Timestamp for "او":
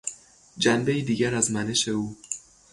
1.87-2.17